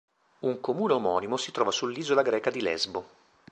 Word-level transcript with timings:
Un 0.39 0.59
comune 0.61 0.93
omonimo 0.93 1.37
si 1.37 1.51
trova 1.51 1.69
sull'isola 1.69 2.23
greca 2.23 2.49
di 2.49 2.61
Lesbo. 2.61 3.05